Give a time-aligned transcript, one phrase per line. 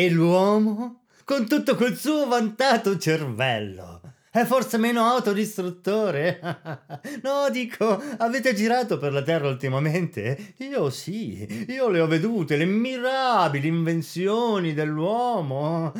[0.00, 4.00] E l'uomo, con tutto quel suo vantato cervello,
[4.30, 6.38] è forse meno autodistruttore?
[7.24, 10.54] no, dico, avete girato per la Terra ultimamente?
[10.58, 15.92] Io sì, io le ho vedute, le mirabili invenzioni dell'uomo.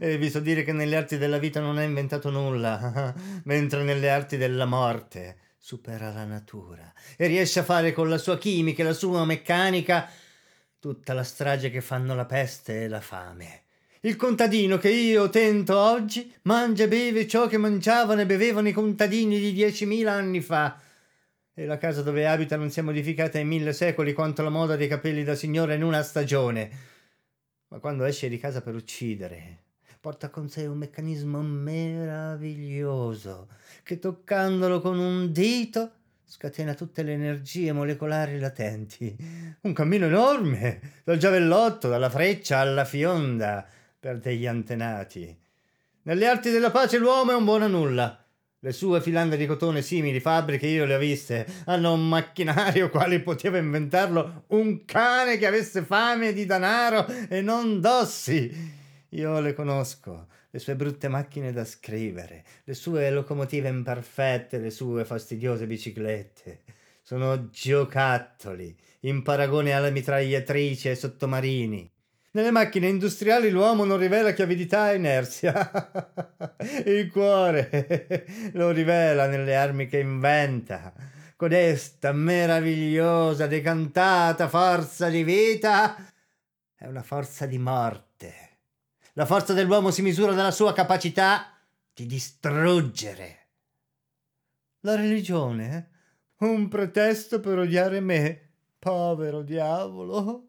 [0.00, 3.14] E vi so dire che nelle arti della vita non ha inventato nulla,
[3.44, 8.36] mentre nelle arti della morte supera la natura e riesce a fare con la sua
[8.36, 10.08] chimica e la sua meccanica
[10.78, 13.62] tutta la strage che fanno la peste e la fame.
[14.00, 18.72] Il contadino che io tento oggi mangia e beve ciò che mangiavano e bevevano i
[18.72, 20.78] contadini di diecimila anni fa.
[21.52, 24.76] E la casa dove abita non si è modificata in mille secoli quanto la moda
[24.76, 26.70] dei capelli da signora in una stagione.
[27.68, 29.62] Ma quando esce di casa per uccidere,
[30.00, 33.48] porta con sé un meccanismo meraviglioso
[33.82, 35.90] che toccandolo con un dito
[36.28, 39.16] scatena tutte le energie molecolari latenti.
[39.62, 43.64] Un cammino enorme, dal giavellotto, dalla freccia alla fionda
[43.98, 45.34] per degli antenati.
[46.02, 48.24] Nelle arti della pace l'uomo è un buono a nulla.
[48.58, 51.46] Le sue filande di cotone simili fabbriche io le ho viste.
[51.66, 57.80] Hanno un macchinario quale poteva inventarlo un cane che avesse fame di danaro e non
[57.80, 58.74] dossi.
[59.10, 60.26] Io le conosco,
[60.56, 66.60] le sue brutte macchine da scrivere, le sue locomotive imperfette, le sue fastidiose biciclette.
[67.02, 71.92] Sono giocattoli in paragone alle mitragliatrici e ai sottomarini.
[72.30, 75.70] Nelle macchine industriali l'uomo non rivela che e inerzia.
[76.86, 80.90] Il cuore lo rivela nelle armi che inventa.
[81.36, 85.96] Codesta meravigliosa, decantata forza di vita
[86.74, 88.45] è una forza di morte.
[89.18, 91.50] La forza dell'uomo si misura dalla sua capacità
[91.94, 93.46] di distruggere.
[94.80, 95.88] La religione?
[96.40, 100.48] Un pretesto per odiare me, povero diavolo.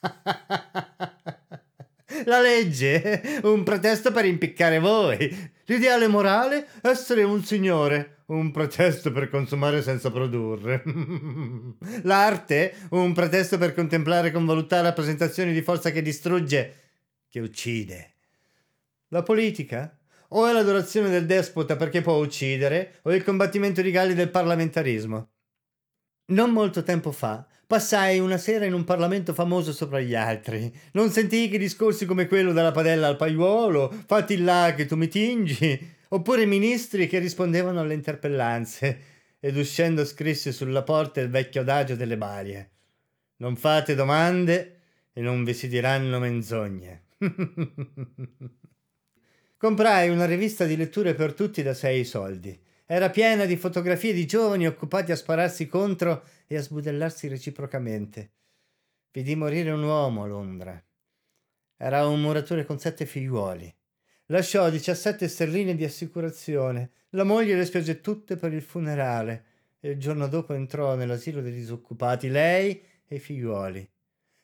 [2.26, 5.52] La legge, un pretesto per impiccare voi.
[5.64, 10.82] L'ideale morale, essere un signore, un pretesto per consumare senza produrre.
[12.02, 16.89] L'arte, un pretesto per contemplare con voluttà rappresentazioni di forza che distrugge,
[17.30, 18.16] che uccide.
[19.08, 19.96] La politica,
[20.28, 25.30] o è l'adorazione del despota perché può uccidere, o il combattimento di galli del parlamentarismo.
[26.26, 30.76] Non molto tempo fa passai una sera in un Parlamento famoso sopra gli altri.
[30.94, 35.06] Non sentii che discorsi come quello della padella al paiuolo, fatti là che tu mi
[35.06, 39.00] tingi, oppure ministri che rispondevano alle interpellanze,
[39.38, 42.70] ed uscendo scrissi sulla porta il vecchio adagio delle balie.
[43.36, 44.80] Non fate domande
[45.12, 47.04] e non vi si diranno menzogne.
[49.56, 54.26] Comprai una rivista di letture per tutti da sei soldi era piena di fotografie di
[54.26, 58.32] giovani occupati a spararsi contro e a sbudellarsi reciprocamente.
[59.12, 60.84] Vidi morire un uomo a Londra.
[61.76, 63.72] Era un muratore con sette figliuoli.
[64.26, 66.90] Lasciò 17 sterline di assicurazione.
[67.10, 69.44] La moglie le spese tutte per il funerale
[69.78, 73.88] e il giorno dopo entrò nell'asilo dei disoccupati, lei e i figliuoli.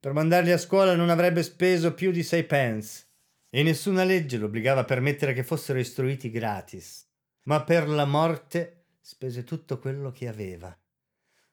[0.00, 3.04] Per mandarli a scuola non avrebbe speso più di sei pence
[3.50, 7.08] e nessuna legge lo obbligava a permettere che fossero istruiti gratis
[7.44, 10.76] ma per la morte spese tutto quello che aveva.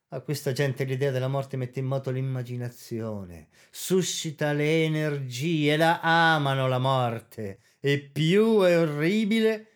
[0.10, 6.68] A questa gente l'idea della morte mette in moto l'immaginazione, suscita le energie, la amano
[6.68, 9.68] la morte e più è orribile,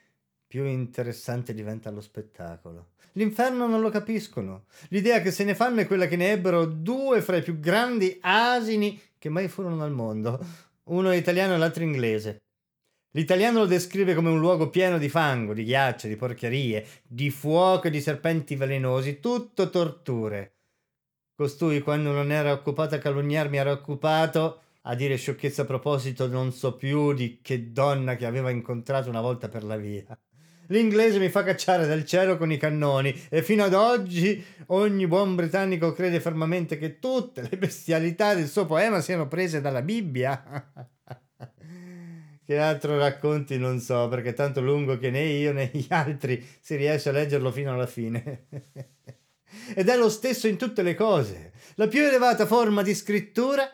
[0.47, 2.90] più interessante diventa lo spettacolo.
[3.13, 4.65] L'inferno non lo capiscono.
[4.89, 8.17] L'idea che se ne fanno è quella che ne ebbero due fra i più grandi
[8.21, 10.43] asini che mai furono al mondo,
[10.85, 12.43] uno italiano e l'altro inglese.
[13.11, 17.87] L'italiano lo descrive come un luogo pieno di fango, di ghiaccio, di porcherie, di fuoco
[17.87, 20.55] e di serpenti velenosi, tutto torture.
[21.35, 26.51] Costui, quando non era occupato a calunniarmi, era occupato a dire sciocchezza a proposito non
[26.51, 30.17] so più di che donna che aveva incontrato una volta per la via.
[30.71, 35.35] L'inglese mi fa cacciare dal cielo con i cannoni e fino ad oggi ogni buon
[35.35, 40.71] britannico crede fermamente che tutte le bestialità del suo poema siano prese dalla Bibbia.
[42.43, 46.45] Che altro racconti non so, perché è tanto lungo che né io né gli altri
[46.59, 48.47] si riesce a leggerlo fino alla fine.
[49.73, 51.53] Ed è lo stesso in tutte le cose.
[51.75, 53.69] La più elevata forma di scrittura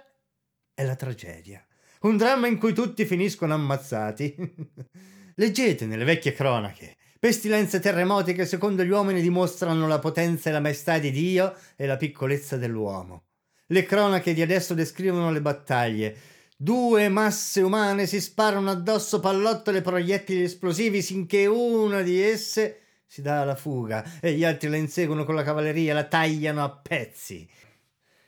[0.75, 1.65] è la tragedia.
[2.01, 4.35] Un dramma in cui tutti finiscono ammazzati.
[5.39, 6.95] Leggete nelle vecchie cronache.
[7.19, 11.86] Pestilenze terremoti che secondo gli uomini dimostrano la potenza e la maestà di Dio e
[11.86, 13.25] la piccolezza dell'uomo.
[13.68, 16.18] Le cronache di adesso descrivono le battaglie,
[16.60, 23.22] Due masse umane si sparano addosso pallottole e proiettili esplosivi sinché una di esse si
[23.22, 27.48] dà alla fuga e gli altri la inseguono con la cavalleria, la tagliano a pezzi.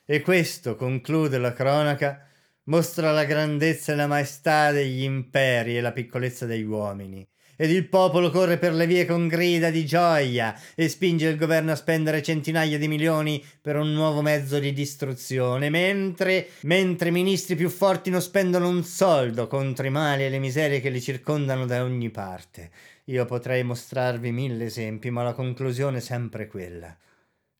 [0.05, 2.28] E questo, conclude la cronaca,
[2.65, 7.27] mostra la grandezza e la maestà degli imperi e la piccolezza degli uomini.
[7.61, 11.73] Ed il popolo corre per le vie con grida di gioia e spinge il governo
[11.73, 17.67] a spendere centinaia di milioni per un nuovo mezzo di distruzione, mentre, mentre ministri più
[17.67, 21.83] forti non spendono un soldo contro i mali e le miserie che li circondano da
[21.83, 22.71] ogni parte.
[23.05, 26.97] Io potrei mostrarvi mille esempi, ma la conclusione è sempre quella.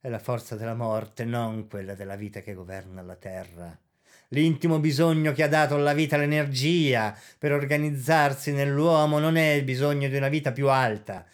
[0.00, 3.78] È la forza della morte, non quella della vita che governa la terra
[4.32, 10.08] l'intimo bisogno che ha dato alla vita l'energia per organizzarsi nell'uomo non è il bisogno
[10.08, 11.26] di una vita più alta,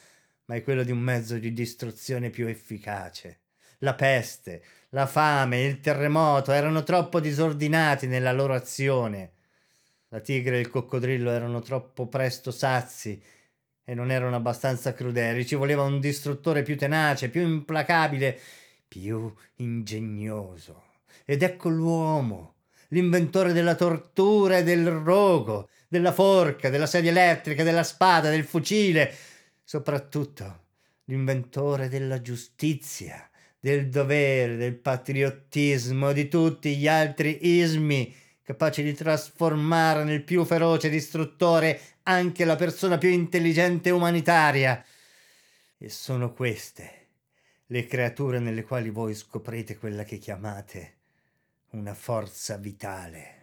[0.46, 3.40] ma è quello di un mezzo di distruzione più efficace.
[3.80, 9.32] La peste, la fame, il terremoto erano troppo disordinati nella loro azione.
[10.08, 13.20] La tigre e il coccodrillo erano troppo presto sazi
[13.84, 15.44] e non erano abbastanza crudeli.
[15.44, 18.38] Ci voleva un distruttore più tenace, più implacabile,
[18.88, 20.84] più ingegnoso.
[21.24, 22.55] Ed ecco l'uomo
[22.96, 29.14] l'inventore della tortura e del rogo, della forca, della sedia elettrica, della spada, del fucile,
[29.62, 30.64] soprattutto
[31.04, 33.28] l'inventore della giustizia,
[33.60, 40.88] del dovere, del patriottismo, di tutti gli altri ismi, capaci di trasformare nel più feroce
[40.88, 44.82] distruttore anche la persona più intelligente e umanitaria.
[45.76, 47.08] E sono queste
[47.66, 50.95] le creature nelle quali voi scoprite quella che chiamate
[51.70, 53.35] una forza vitale.